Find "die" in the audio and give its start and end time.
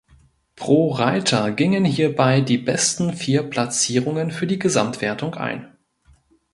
2.41-2.57, 4.47-4.57